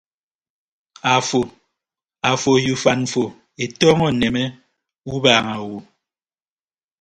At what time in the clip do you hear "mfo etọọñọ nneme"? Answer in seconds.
3.05-4.43